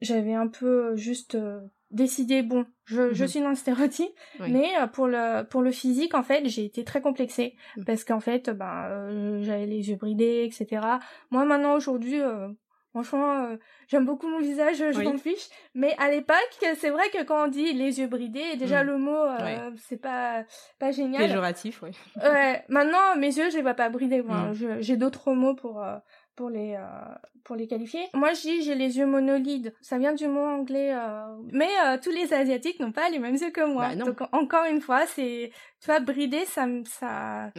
[0.00, 3.28] j'avais un peu euh, juste euh, décidé bon je, je Mhm.
[3.28, 4.52] suis dans le stéréotype Oui.
[4.52, 7.84] mais euh, pour le pour le physique en fait j'ai été très complexée Mhm.
[7.84, 10.86] parce qu'en fait ben euh, j'avais les yeux bridés etc
[11.30, 12.48] moi maintenant aujourd'hui euh,
[12.92, 15.04] Franchement, euh, j'aime beaucoup mon visage, je Oui.
[15.04, 15.48] m'en fiche.
[15.74, 16.36] Mais à l'époque,
[16.76, 18.86] c'est vrai que quand on dit les yeux bridés, déjà Mm.
[18.86, 19.58] le mot, euh, Ouais.
[19.88, 20.44] c'est pas
[20.80, 21.22] pas génial.
[21.22, 21.90] Péjoratif, oui.
[22.22, 24.22] Ouais, maintenant mes yeux, je les vois pas bridés.
[24.22, 24.80] Mm.
[24.80, 25.96] J'ai d'autres mots pour euh,
[26.36, 27.14] pour les euh,
[27.44, 28.00] pour les qualifier.
[28.14, 29.74] Moi, je dis j'ai les yeux monolides.
[29.80, 30.92] Ça vient du mot anglais.
[30.94, 33.88] euh, Mais euh, tous les asiatiques n'ont pas les mêmes yeux que moi.
[33.88, 33.94] Bah.
[33.96, 37.50] Donc encore une fois, c'est tu vois bridé, ça me ça.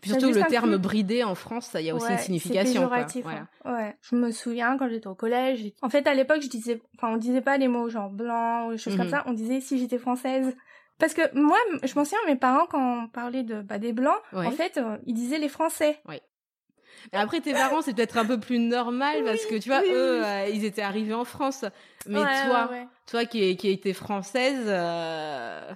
[0.00, 2.82] Puis Ça surtout, le terme bridé en France, ça y a aussi Ouais, une signification.
[2.88, 2.90] quoi.
[2.90, 3.46] péjoratif, Voilà.
[3.64, 3.72] hein.
[3.74, 3.96] Ouais.
[4.00, 5.70] Je me souviens quand j'étais au collège.
[5.82, 8.72] En fait, à l'époque, je disais, enfin, on disait pas les mots genre blanc ou
[8.72, 9.00] des choses Mhm.
[9.00, 9.22] comme ça.
[9.26, 10.56] On disait si j'étais française.
[10.98, 14.16] Parce que moi, je m'en souviens, mes parents, quand on parlait de, bah, des blancs,
[14.32, 14.46] Ouais.
[14.46, 15.98] en fait, euh, ils disaient les français.
[17.12, 19.88] Mais Après, tes parents, c'est peut-être un peu plus normal parce que tu vois, oui,
[19.92, 20.26] eux, oui.
[20.26, 21.64] euh, ils étaient arrivés en France.
[22.06, 22.86] Mais Ouais, toi, ouais, ouais.
[23.06, 25.72] toi qui, qui étais française, euh,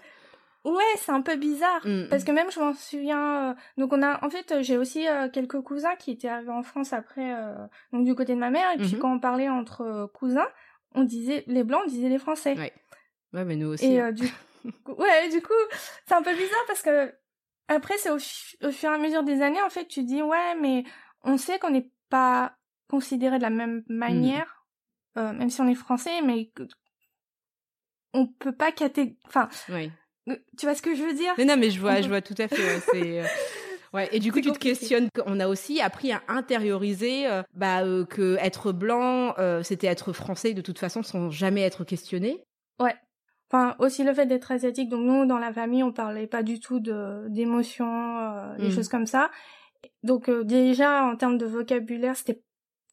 [0.64, 1.80] Ouais, c'est un peu bizarre.
[1.84, 2.08] Mm.
[2.10, 3.50] Parce que même, je m'en souviens.
[3.50, 6.64] euh, donc, on a, en fait, j'ai aussi euh, quelques cousins qui étaient arrivés en
[6.64, 7.54] France après, euh,
[7.92, 8.72] donc du côté de ma mère.
[8.74, 8.98] Et puis, Mhm.
[8.98, 10.48] quand on parlait entre euh, cousins,
[10.96, 12.54] on disait les blancs, on disait les français.
[12.58, 12.72] Ouais.
[13.32, 13.92] ouais, mais nous aussi.
[13.92, 14.10] Et hein.
[14.10, 14.24] du
[14.98, 15.52] ouais, du coup,
[16.08, 17.14] c'est un peu bizarre parce que
[17.68, 20.82] après, c'est au fur et à mesure des années, en fait, tu dis ouais, mais
[21.26, 22.56] on sait qu'on n'est pas
[22.88, 24.64] considéré de la même manière,
[25.18, 26.50] euh, même si on est français, mais
[28.14, 29.90] on peut pas caté, enfin, Ouais.
[30.28, 31.34] euh, tu vois ce que je veux dire?
[31.36, 32.80] Mais non, mais je vois, je vois tout à fait.
[32.92, 33.26] ouais, euh,
[33.92, 35.08] Ouais, et du coup, tu te questionnes.
[35.26, 40.12] On a aussi appris à intérioriser euh, bah, euh, que être blanc, euh, c'était être
[40.12, 42.42] français de toute façon sans jamais être questionné.
[43.48, 44.88] Enfin, aussi le fait d'être asiatique.
[44.88, 48.70] Donc nous, dans la famille, on parlait pas du tout de d'émotions, des Mm.
[48.72, 49.30] choses comme ça.
[50.02, 52.42] Donc euh, déjà, en termes de vocabulaire, c'était,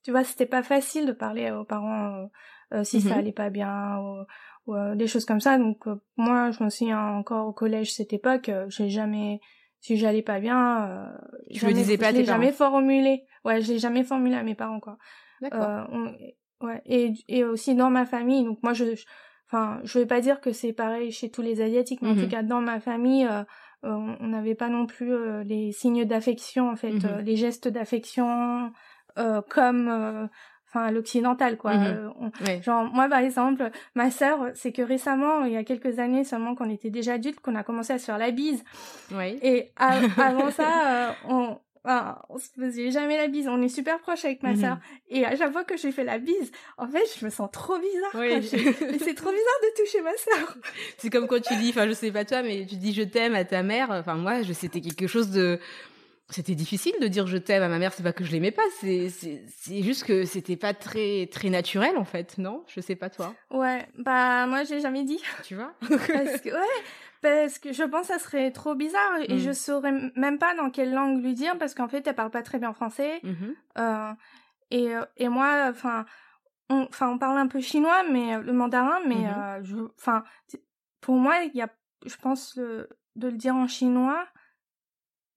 [0.04, 2.26] tu vois, c'était pas facile de parler aux parents euh,
[2.74, 4.24] euh, si ça allait pas bien ou,
[4.68, 5.58] ou, euh, des choses comme ça.
[5.58, 9.40] Donc euh, moi, je me souviens encore au collège cette époque, euh, j'ai jamais,
[9.80, 11.06] si j'allais pas bien, euh,
[11.50, 13.24] le jamais- disais pas à je l'ai jamais formulé.
[13.46, 14.98] Ouais, je l'ai jamais formulé à mes parents quoi.
[15.42, 15.62] D'accord.
[15.62, 18.44] Euh, on- ouais, et, et aussi dans ma famille.
[18.46, 19.06] Donc moi, je, je-
[19.48, 22.30] enfin, je vais pas dire que c'est pareil chez tous les asiatiques, mais en tout
[22.30, 23.44] cas dans ma famille, euh,
[23.84, 27.02] on n'avait pas non plus euh, les signes d'affection en fait, Mhm.
[27.06, 28.72] euh, les gestes d'affection
[29.18, 30.26] euh, comme, euh,
[30.70, 31.74] enfin, l'occidental quoi.
[31.76, 31.86] Mhm.
[31.86, 32.62] Euh, on-.
[32.62, 36.56] Genre moi par exemple, ma sœur, c'est que récemment, il y a quelques années seulement
[36.56, 38.64] qu'on était déjà adultes, qu'on a commencé à se faire la bise.
[39.14, 39.38] Ouais.
[39.44, 43.48] Et a- avant ça, euh, on, enfin, on se faisait jamais la bise.
[43.48, 44.60] On est super proches avec ma Mhm.
[44.62, 44.78] sœur.
[45.10, 47.50] Et à chaque fois que je lui fais la bise, en fait, je me sens
[47.52, 48.12] trop bizarre.
[48.16, 48.30] Oui.
[48.92, 50.58] Mais c'est trop bizarre de toucher ma sœur.
[50.98, 53.36] C'est comme quand tu dis, enfin, je sais pas toi, mais tu dis je t'aime
[53.36, 53.90] à ta mère.
[53.92, 55.60] Enfin, moi, je, c'était quelque chose de,
[56.30, 57.94] c'était difficile de dire je t'aime à ma mère.
[57.94, 61.50] C'est pas que je l'aimais pas, c'est, c'est, c'est juste que c'était pas très, très
[61.50, 62.64] naturel, en fait, non?
[62.68, 63.36] Je sais pas toi.
[63.52, 65.22] Ouais, bah moi j'ai jamais dit.
[65.44, 65.74] Tu vois?
[65.82, 66.84] Parce que ouais,
[67.24, 69.40] parce que je pense que ça serait trop bizarre et Mm.
[69.40, 72.30] je saurais m- même pas dans quelle langue lui dire parce qu'en fait elle parle
[72.30, 73.20] pas très bien français.
[73.24, 73.56] Mhm.
[73.80, 74.12] Euh,
[74.70, 76.06] et, euh, et moi, enfin,
[76.70, 80.24] on, enfin, on parle un peu chinois, mais euh, le mandarin, mais euh, je, enfin,
[81.02, 81.70] pour moi, il y a,
[82.06, 84.28] je pense le, de le dire en chinois.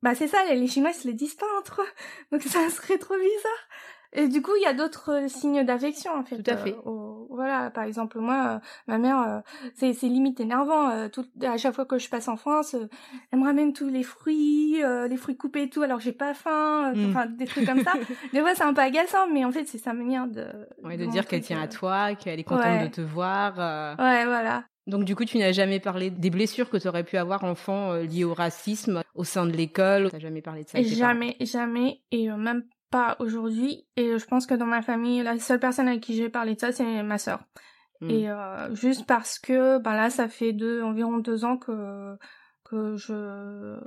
[0.03, 1.89] Bah c'est ça, les, les Chinois ils se le disent pas entre eux,
[2.33, 3.69] donc ça serait trop bizarre.
[4.17, 6.43] Et du coup, il y a d'autres euh, signes d'affection en fait.
[6.43, 6.73] Tout à fait.
[6.75, 9.41] euh, au- voilà, par exemple moi, euh, ma mère, euh,
[9.75, 11.09] c'est c'est limite énervant.
[11.11, 12.75] tout, à chaque fois que je passe en France,
[13.31, 16.95] elle me ramène tous les fruits, les fruits coupés et tout, alors j'ai pas faim,
[16.95, 17.11] euh, Mm.
[17.11, 17.93] enfin des trucs comme ça.
[18.33, 20.47] Des fois, c'est un peu agaçant, mais en fait, c'est sa manière de.
[20.83, 22.89] Ouais, de dire qu'elle tient à toi, qu'elle est contente Ouais.
[22.89, 23.55] de te voir.
[23.99, 24.65] Ouais, voilà.
[24.87, 27.93] Donc du coup, tu n'as jamais parlé des blessures que tu aurais pu avoir enfant
[27.93, 30.11] euh, liées au racisme au sein de l'école?
[30.13, 30.79] T'as jamais parlé de ça.
[30.79, 32.63] avec Jamais, jamais, et euh, même
[32.97, 33.87] pas aujourd'hui.
[33.97, 36.61] Et je pense que dans ma famille, la seule personne avec qui j'ai parlé de
[36.61, 37.41] ça, c'est ma sœur.
[38.01, 38.11] Mm.
[38.11, 42.17] Et euh, juste parce que, ben là, ça fait deux, environ deux ans que
[42.65, 43.79] que je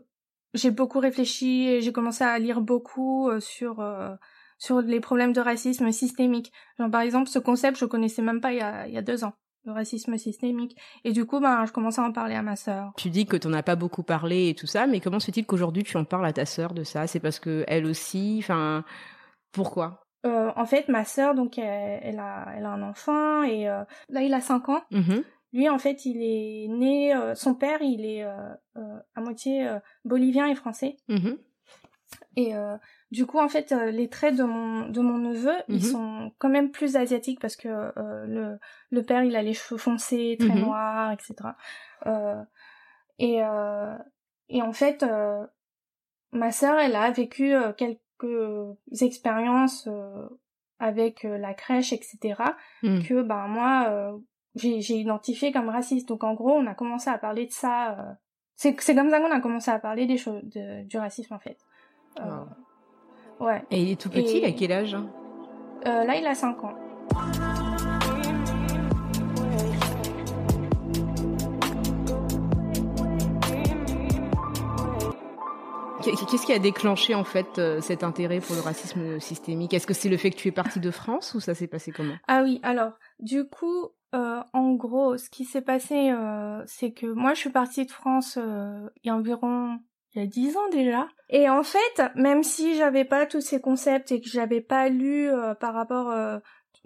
[0.54, 4.16] j'ai beaucoup réfléchi et j'ai commencé à lire beaucoup euh, sur euh,
[4.60, 6.52] sur les problèmes de racisme systémique.
[6.78, 9.02] Genre par exemple, ce concept, je connaissais même pas il y a il y a
[9.02, 9.34] deux ans,
[9.70, 10.76] le racisme systémique.
[11.04, 12.92] Et du coup, ben je commençais à en parler à ma sœur.
[12.98, 15.28] Tu dis que tu n'en as pas beaucoup parlé et tout ça, mais comment se
[15.28, 17.08] fait-il qu'aujourd'hui tu en parles à ta sœur de ça?
[17.08, 18.84] C'est parce que elle aussi, enfin,
[19.52, 20.06] pourquoi?
[20.26, 23.84] Euh, en fait, ma sœur, donc, elle, elle a, elle a un enfant et euh,
[24.10, 24.84] là, il a 5 ans.
[24.92, 25.24] Mhm.
[25.54, 27.16] Lui, en fait, il est né.
[27.16, 29.68] euh, son père, il est à moitié
[30.06, 30.98] bolivien et français.
[31.08, 31.38] Mhm.
[32.36, 32.54] Et
[33.12, 35.92] du coup, en fait, euh, les traits de mon de mon neveu, ils Mhm.
[35.92, 38.60] sont quand même plus asiatiques parce que euh, le
[38.92, 40.60] le père, il a les cheveux foncés, très Mhm.
[40.62, 41.34] noirs, etc.
[42.06, 42.42] Euh,
[43.18, 43.96] et euh,
[44.50, 45.46] et en fait, euh,
[46.32, 50.28] ma sœur, elle a vécu euh, quelques expériences euh,
[50.80, 52.56] avec la crèche, etc.
[52.84, 53.00] Mm.
[53.02, 54.18] Que ben moi, euh,
[54.56, 56.08] j'ai j'ai identifié comme raciste.
[56.08, 58.00] Donc en gros, on a commencé à parler de ça.
[58.00, 58.14] euh,
[58.56, 61.40] c'est c'est comme ça qu'on a commencé à parler des choses de, du racisme en
[61.40, 61.58] fait.
[62.20, 62.44] Euh,
[63.40, 63.62] Ouais.
[63.72, 64.96] Et il est tout petit, Et- il a quel âge
[65.88, 66.74] Euh, là, il a 5 ans.
[76.02, 79.74] Qu'est- Qu'est-ce qui a déclenché en fait euh, cet intérêt pour le racisme systémique?
[79.74, 81.92] Est-ce que c'est le fait que tu es partie de France ou ça s'est passé
[81.92, 82.16] comment?
[82.28, 87.06] Ah oui, alors, du coup, euh, en gros, ce qui s'est passé, euh, c'est que
[87.06, 89.78] moi, je suis partie de France euh, il y a environ
[90.14, 91.08] il y a 10 ans déjà.
[91.30, 95.30] Et en fait, même si j'avais pas tous ces concepts et que j'avais pas lu
[95.30, 96.40] euh, par rapport, euh,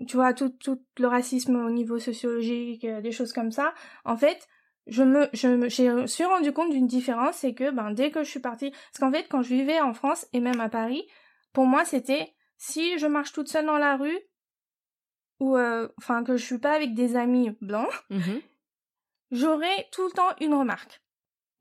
[0.08, 4.18] tu vois, tout, tout le racisme au niveau sociologique, euh, des choses comme ça, en
[4.18, 4.48] fait,
[4.88, 8.24] je me, je me, j'ai suis rendu compte d'une différence, c'est que, ben, dès que
[8.24, 11.08] je suis partie, parce qu'en fait, quand je vivais en France et même à Paris,
[11.54, 14.20] pour moi, c'était, si je marche toute seule dans la rue,
[15.40, 18.42] ou, euh, enfin, que je suis pas avec des amis blancs, Mhm.
[19.32, 21.03] j'aurais tout le temps une remarque.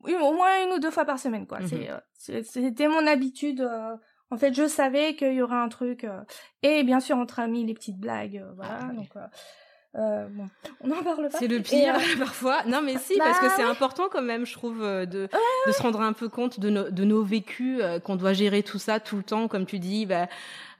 [0.03, 1.59] Oui, au moins une ou deux fois par semaine, quoi.
[1.59, 1.67] Mhm.
[1.67, 3.61] C'est, euh, c'est- c'était mon habitude.
[3.61, 3.95] euh,
[4.31, 6.03] en fait, je savais qu'il y aurait un truc.
[6.03, 6.21] euh,
[6.63, 8.79] et bien sûr, entre amis, les petites blagues, euh, voilà.
[8.81, 8.93] Ah.
[8.93, 9.19] Donc, euh,
[9.95, 10.47] euh, bon,
[10.81, 11.37] on n'en parle pas.
[11.37, 12.63] C'est le pire euh, parfois.
[12.65, 13.69] Non mais si, Bah parce que c'est ouais.
[13.69, 15.29] important quand même, je trouve, euh, de,
[15.67, 18.63] de se rendre un peu compte de, nos- de nos vécus, euh, qu'on doit gérer
[18.63, 20.27] tout ça tout le temps, comme tu dis, bah,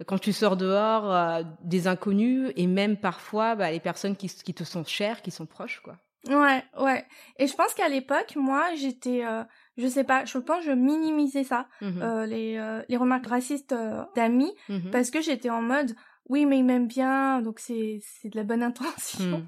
[0.07, 4.53] quand tu sors dehors, euh, des inconnus et même parfois bah, les personnes qui, qui
[4.55, 5.95] te sont chères, qui sont proches, quoi.
[6.29, 7.05] Ouais, ouais.
[7.37, 9.43] Et je pense qu'à l'époque, moi, j'étais, euh,
[9.77, 12.01] je sais pas, je pense que je minimisais ça, Mhm.
[12.01, 14.89] euh, les, euh, les remarques racistes euh, d'amis, Mhm.
[14.91, 15.93] parce que j'étais en mode,
[16.29, 19.39] oui, mais il m'aime bien, donc c'est, c'est de la bonne intention.
[19.39, 19.47] Mhm.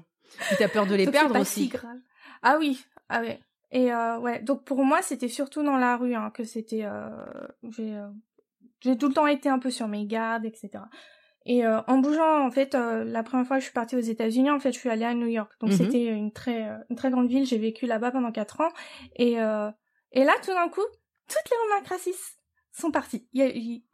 [0.52, 1.62] Et t'as peur de les Donc, c'est perdre pas aussi.
[1.64, 1.98] si grave.
[2.42, 3.40] Ah oui, ah ouais.
[3.72, 6.84] Et euh, ouais, donc pour moi, c'était surtout dans la rue hein, que c'était.
[6.84, 7.08] Euh,
[7.70, 8.08] j'ai, euh,
[8.80, 10.84] j'ai tout le temps été un peu sur mes gardes, etc.
[11.48, 14.00] Et euh, en bougeant, en fait, euh, la première fois que je suis partie aux
[14.00, 15.52] États-Unis, en fait, je suis allée à New York.
[15.60, 15.76] Donc Mhm.
[15.76, 17.46] c'était une très, euh, une très grande ville.
[17.46, 18.70] J'ai vécu là-bas pendant quatre ans.
[19.14, 19.70] Et euh,
[20.12, 20.84] et là, tout d'un coup,
[21.28, 22.38] toutes les remarques racistes
[22.72, 23.28] sont parties.
[23.32, 23.84] Il y a- il-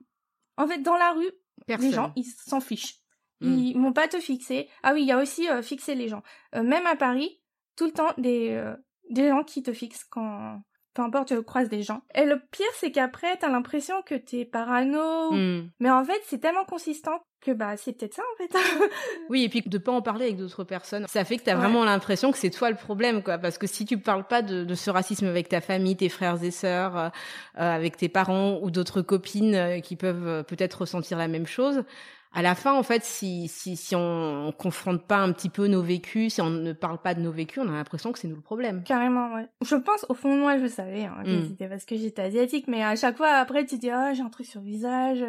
[0.59, 1.31] En fait, dans la rue,
[1.67, 1.89] Personne.
[1.89, 2.97] les gens, ils s'en fichent.
[3.41, 3.53] Mm.
[3.59, 4.69] Ils m'ont pas te fixer.
[4.83, 6.23] Ah oui, il y a aussi euh, fixer les gens.
[6.55, 7.41] Euh, même à Paris,
[7.77, 8.63] tout le temps des
[9.11, 10.63] des gens qui te fixent quand
[10.95, 12.03] peu importe, tu croises des gens.
[12.15, 15.33] Et le pire, c'est qu'après, t'as l'impression que t'es parano.
[15.33, 15.71] Hmm.
[15.81, 18.51] Mais en fait, c'est tellement consistant que bah c'est peut-être ça en fait.
[19.29, 21.61] oui, et puis de pas en parler avec d'autres personnes, ça fait que t'as Ouais.
[21.61, 23.37] vraiment l'impression que c'est toi le problème, quoi.
[23.39, 26.43] Parce que si tu parles pas de, de ce racisme avec ta famille, tes frères
[26.43, 27.09] et sœurs, euh,
[27.59, 31.47] euh, avec tes parents ou d'autres copines euh, qui peuvent euh, peut-être ressentir la même
[31.47, 31.83] chose,
[32.35, 35.67] à la fin, en fait, si si si on, on confronte pas un petit peu
[35.67, 38.29] nos vécus, si on ne parle pas de nos vécus, on a l'impression que c'est
[38.29, 38.83] nous le problème.
[38.85, 39.47] Carrément, ouais.
[39.65, 41.49] Je pense, au fond de moi, je savais hein, que Mm.
[41.49, 44.31] c'était parce que j'étais asiatique, mais à chaque fois, après, tu dis, ah, j'ai un
[44.31, 45.25] truc sur le visage.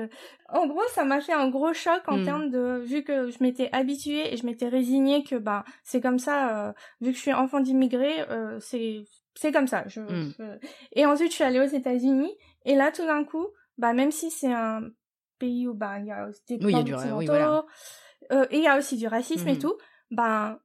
[0.49, 2.23] En gros, ça m'a fait un gros choc en Mm.
[2.25, 6.19] termes de, vu que je m'étais habituée et je m'étais résignée que, bah, c'est comme
[6.19, 9.03] ça, euh, vu que je suis enfant d'immigrés, euh, c'est,
[9.35, 9.83] c'est comme ça.
[9.87, 10.33] Je, Mm.
[10.39, 12.31] je- Et ensuite, je suis allée aux États-Unis,
[12.65, 14.83] et là, tout d'un coup, bah, même si c'est un
[15.43, 16.99] pays où, bah, il y a aussi des Oui, il y a blancs du- oui,
[16.99, 17.65] occidentaux, voilà.
[18.31, 19.59] euh, et il y a aussi du racisme et Mhm.
[19.59, 19.77] tout,
[20.11, 20.59] ben,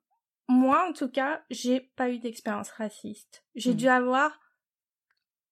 [0.48, 3.44] moi, en tout cas, j'ai pas eu d'expérience raciste.
[3.54, 3.76] J'ai Mhm.
[3.76, 4.30] dû avoir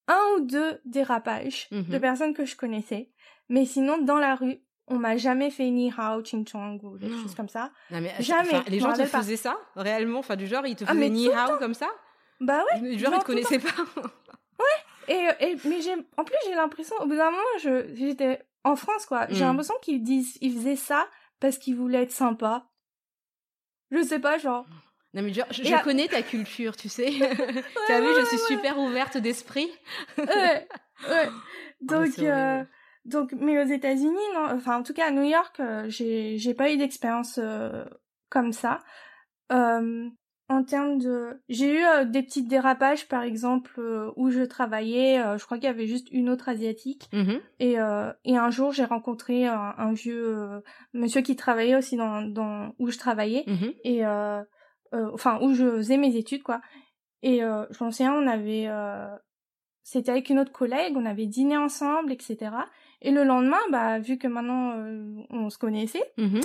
[0.07, 1.89] un ou deux dérapages Mhm.
[1.93, 3.11] de personnes que je connaissais.
[3.49, 7.09] Mais sinon, dans la rue, on m'a jamais fait ni hao, ching chong ou des
[7.09, 7.71] choses comme ça.
[7.91, 9.19] Non, mais, Jamais, enfin, les gens te pas.
[9.19, 11.89] faisaient ça réellement, enfin du genre ils te Ah, faisaient ni hao comme ça,
[12.39, 12.97] Bah ouais.
[12.97, 13.75] genre ils te connaissaient pas?
[15.09, 18.75] Et, et mais j'ai, en plus, j'ai l'impression, au bout d'un moment, je, j'étais en
[18.75, 19.27] France, quoi.
[19.29, 19.47] J'ai Mm.
[19.47, 21.07] l'impression qu'ils disent, ils faisaient ça
[21.39, 22.69] parce qu'ils voulaient être sympas.
[23.91, 24.65] Je sais pas, genre.
[25.13, 27.09] Non mais genre, je, Et je à- connais ta culture, tu sais.
[27.87, 29.69] T'as vu, je suis super ouverte d'esprit.
[30.17, 30.67] ouais,
[31.09, 31.29] ouais.
[31.81, 32.63] Donc, euh,
[33.05, 34.47] donc, mais aux États-Unis, non.
[34.51, 37.85] Enfin, en tout cas, à New York, euh, j'ai, j'ai pas eu d'expérience euh,
[38.29, 38.79] comme ça.
[40.49, 45.19] En termes de, j'ai eu euh, des petits dérapages, par exemple, euh, où je travaillais.
[45.19, 47.09] euh, je crois qu'il y avait juste une autre asiatique.
[47.11, 47.41] Mhm.
[47.59, 47.73] Et,
[48.23, 50.61] et un jour, j'ai rencontré un, un vieux
[50.93, 53.73] monsieur qui travaillait aussi dans, dans où je travaillais Mhm.
[53.83, 54.05] et
[54.93, 56.61] enfin où je faisais mes études quoi.
[57.23, 58.69] Et je m'en souviens, on avait,
[59.83, 62.37] c'était avec une autre collègue, on avait dîné ensemble, etc.
[63.01, 64.73] Et le lendemain, bah vu que maintenant
[65.29, 66.39] on se connaissait, Mhm.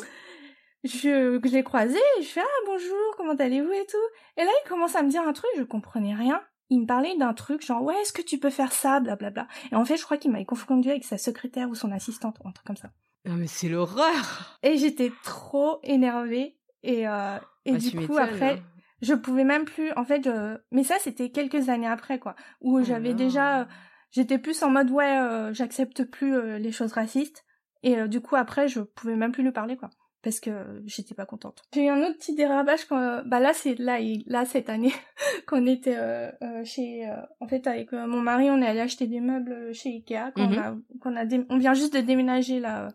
[0.84, 3.96] Je, je l'ai croisé, et je fais ah bonjour, comment allez-vous et tout.
[4.36, 6.40] Et là il commence à me dire un truc, je comprenais rien.
[6.70, 9.46] Il me parlait d'un truc genre ouais est-ce que tu peux faire ça, blablabla.
[9.70, 12.48] Et en fait je crois qu'il m'avait confondu avec sa secrétaire ou son assistante ou
[12.48, 12.90] un truc comme ça.
[13.24, 14.58] Non mais c'est l'horreur.
[14.62, 18.62] Et j'étais trop énervée et euh, et Bah, du coup après hein.
[19.02, 20.56] je pouvais même plus en fait je...
[20.72, 23.64] mais ça c'était quelques années après quoi où Oh j'avais déjà euh,
[24.10, 27.44] j'étais plus en mode ouais euh, j'accepte plus euh, les choses racistes
[27.84, 29.90] et euh, du coup après je pouvais même plus lui parler quoi
[30.22, 31.62] parce que euh, j'étais pas contente.
[31.74, 34.92] J'ai eu un autre petit dérapage quand euh, bah là c'est là là cette année
[35.46, 39.06] qu'on était euh, euh, chez euh, en fait avec mon mari on est allé acheter
[39.06, 40.58] des meubles chez Ikea quand Mhm.
[40.58, 42.88] a qu'on a dé- on vient juste de déménager là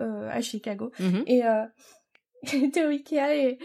[0.00, 1.24] euh, à Chicago Mhm.
[1.26, 1.64] et euh,
[2.44, 3.58] j'étais au Ikea et,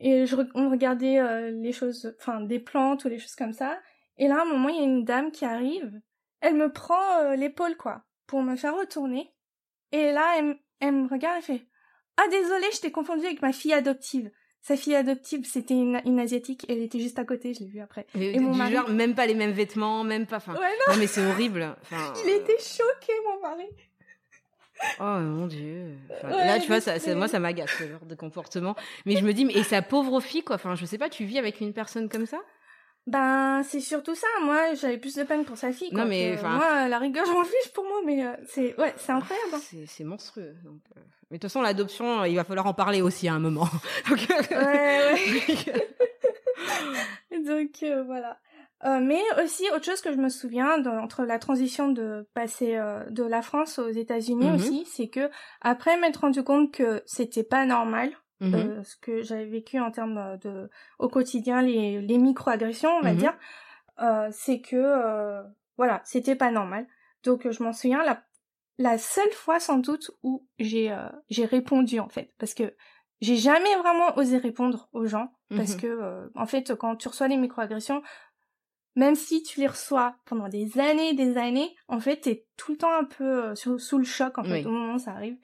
[0.00, 3.78] et je, on regardait les choses, enfin des plantes ou les choses comme ça.
[4.18, 5.92] Et là, à un moment, il y a une dame qui arrive.
[6.40, 9.32] Elle me prend l'épaule, quoi, pour me faire retourner.
[9.92, 11.66] Et là, elle, elle me regarde et fait
[12.16, 14.30] «Ah, désolée, je t'ai confondu avec ma fille adoptive.»
[14.62, 16.66] Sa fille adoptive, c'était une, une asiatique.
[16.68, 18.04] Elle était juste à côté, je l'ai vue après.
[18.16, 20.38] Mais Et mon mari- genre même pas les mêmes vêtements, même pas.
[20.38, 21.76] Enfin, Ouais, non, non mais c'est horrible.
[21.82, 23.66] Enfin, il était choqué, mon mari.
[24.98, 25.96] Oh mon dieu.
[26.10, 28.74] Enfin, Ouais, là, tu vois, ça, moi, ça m'agace ce genre de comportement.
[29.04, 30.56] Mais je me dis, mais et sa pauvre fille, quoi.
[30.56, 32.40] Enfin, je sais pas, tu vis avec une personne comme ça?
[33.06, 34.26] Ben, c'est surtout ça.
[34.42, 35.90] Moi, j'avais plus de peine pour sa fille.
[35.90, 38.76] Quoi, Non, mais, que Moi, la rigueur, je m'en fiche pour moi, mais euh, c'est
[38.80, 39.50] ouais, c'est incroyable.
[39.54, 39.60] hein.
[39.62, 40.56] C'est c'est monstrueux.
[40.64, 41.00] donc, euh.
[41.30, 43.68] Mais de toute façon, l'adoption, il va falloir en parler aussi à un moment.
[44.08, 44.18] Donc,
[44.50, 45.86] Ouais, ouais.
[47.44, 48.38] Donc euh, voilà.
[48.84, 52.76] Euh, mais aussi autre chose que je me souviens de- entre la transition de passer
[52.76, 54.54] euh, de la France aux États-Unis Mhm.
[54.54, 55.30] aussi, c'est que
[55.62, 58.10] après m'être rendu compte que c'était pas normal
[58.40, 58.54] Mhm.
[58.54, 63.00] euh, ce que j'avais vécu en termes euh, de au quotidien les les micro-agressions on
[63.00, 63.18] va Mhm.
[63.18, 63.34] dire,
[64.02, 65.42] euh, c'est que euh,
[65.78, 66.86] voilà c'était pas normal.
[67.24, 68.22] Donc euh, je m'en souviens la
[68.78, 72.74] la seule fois sans doute où j'ai euh, j'ai répondu en fait parce que
[73.20, 75.80] j'ai jamais vraiment osé répondre aux gens parce Mhm.
[75.80, 78.02] que euh, en fait quand tu reçois les microagressions
[78.94, 82.78] même si tu les reçois pendant des années des années en fait t'es tout le
[82.78, 84.66] temps un peu euh, sous, sous le choc en fait Oui.
[84.66, 85.36] au moment où ça arrive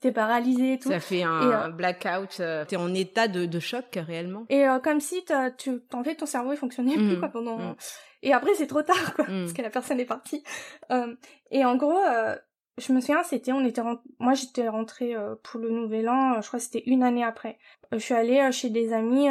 [0.00, 2.38] t'es paralysé et tout Ça fait un, Et, euh, blackout.
[2.40, 4.44] euh, T'es en état de, de choc réellement?
[4.48, 7.18] et euh, comme si t'as- tu en fait ton cerveau il fonctionnait plus Mhm.
[7.20, 7.76] quoi pendant Mhm.
[8.22, 10.42] et après c'est trop tard quoi parce que la personne est partie
[10.90, 11.14] Euh,
[11.50, 12.36] et en gros euh,
[12.78, 13.82] je me souviens c'était on était
[14.18, 17.24] moi j'étais rentrée euh, pour le nouvel an euh, je crois que c'était une année
[17.24, 17.58] après.
[17.92, 19.28] Euh, je suis allée chez des amis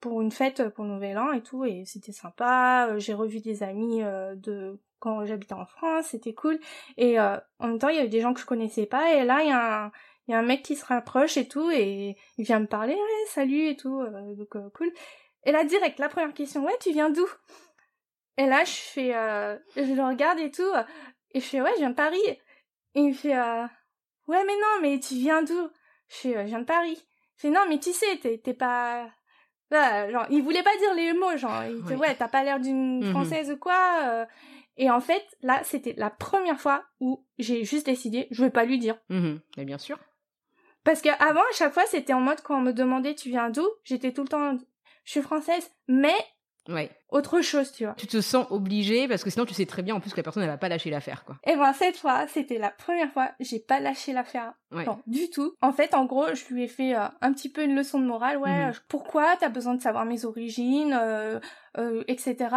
[0.00, 2.98] pour une fête pour le nouvel an et tout et c'était sympa.
[2.98, 6.58] J'ai revu des amis de quand j'habitais en France c'était cool.
[6.96, 9.24] Et euh, en même temps il y avait des gens que je connaissais pas et
[9.24, 9.92] là il y a un
[10.28, 12.94] il y a un mec qui se rapproche et tout et il vient me parler
[12.94, 14.92] ouais salut et tout euh, donc euh, cool.
[15.44, 17.26] Et là, direct, la première question, ouais, tu viens d'où?
[18.38, 20.70] Et là, je fais, euh, je le regarde et tout,
[21.34, 22.20] et je fais, ouais, je viens de Paris.
[22.94, 23.64] Et il fait, euh,
[24.26, 25.68] ouais, mais non, mais tu viens d'où?
[26.08, 27.02] Je fais, je viens de Paris.
[27.36, 29.08] Je fais, non, mais tu sais, t'es pas...
[29.70, 33.04] genre, il voulait pas dire les mots, genre, il dit, ouais, t'as pas l'air d'une
[33.04, 33.10] mhm.
[33.10, 34.26] française ou quoi
[34.76, 38.64] et en fait, là, c'était la première fois où j'ai juste décidé, je vais pas
[38.64, 38.96] lui dire.
[39.10, 39.98] Mmh mais bien sûr.
[40.84, 43.66] Parce qu'avant, à chaque fois, c'était en mode quand on me demandait tu viens d'où,
[43.84, 44.56] j'étais tout le temps,
[45.04, 46.14] je suis française, mais
[46.68, 46.90] Ouais.
[47.08, 47.94] Autre chose, tu vois.
[47.94, 50.22] Tu te sens obligé parce que sinon tu sais très bien en plus que la
[50.22, 51.36] personne elle va pas lâcher l'affaire quoi.
[51.44, 54.54] Et ben cette fois, c'était la première fois, j'ai pas lâché l'affaire.
[54.70, 55.54] Non, du tout.
[55.60, 58.06] En fait, en gros, je lui ai fait euh, un petit peu une leçon de
[58.06, 58.38] morale.
[58.38, 58.72] Ouais, mhm.
[58.88, 61.40] pourquoi t'as besoin de savoir mes origines, euh,
[61.78, 62.54] euh, etc.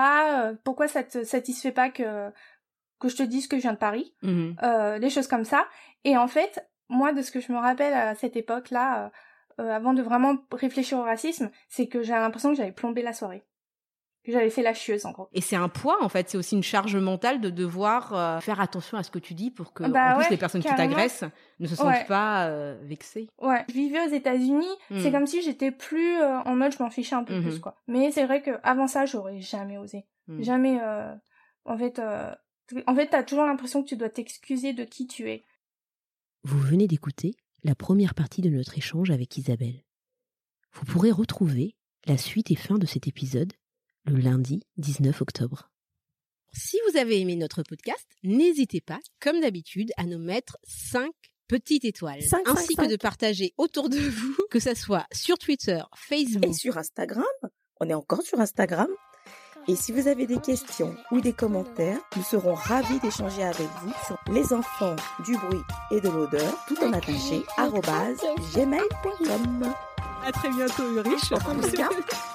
[0.64, 2.32] pourquoi ça te satisfait pas que
[3.00, 4.56] que je te dise que je viens de Paris, mhm.
[5.00, 5.68] des choses comme ça.
[6.04, 9.12] Et en fait, moi, de ce que je me rappelle à cette époque-là,
[9.58, 13.44] avant de vraiment réfléchir au racisme, c'est que j'avais l'impression que j'avais plombé la soirée
[14.28, 15.30] j'avais fait la chieuse en gros.
[15.34, 18.60] Et c'est un poids en fait, c'est aussi une charge mentale de devoir euh, faire
[18.60, 21.26] attention à ce que tu dis pour que bah en plus les personnes qui t'agressent
[21.60, 23.30] ne se sentent pas euh, vexées.
[23.42, 25.12] Ouais, je vivais aux États-Unis, c'est hmm.
[25.12, 27.60] comme si j'étais plus euh, en mode je m'en fichais un peu plus mhm.
[27.60, 27.76] quoi.
[27.88, 30.06] Mais c'est vrai que avant ça, j'aurais jamais osé.
[30.28, 30.42] Hmm.
[30.42, 30.80] Jamais
[31.66, 32.02] en fait
[32.88, 35.44] en fait, t'as toujours l'impression que tu dois t'excuser de qui tu es.
[36.44, 39.84] Vous venez d'écouter la première partie de notre échange avec Isabelle.
[40.74, 43.54] Vous pourrez retrouver la suite et fin de cet épisode
[44.06, 45.70] le lundi 19 octobre.
[46.54, 51.12] Si vous avez aimé notre podcast, n'hésitez pas, comme d'habitude, à nous mettre 5
[51.48, 56.46] petites étoiles, ainsi que de partager autour de vous, que ce soit sur Twitter, Facebook
[56.46, 57.26] et sur Instagram.
[57.80, 58.88] On est encore sur Instagram.
[59.68, 63.94] Et si vous avez des questions ou des commentaires, nous serons ravis d'échanger avec vous
[64.06, 67.42] sur les enfants du bruit et de l'odeur, tout en attaché,
[68.54, 69.74] gmail.com.
[70.24, 71.32] À très bientôt, Ulrich.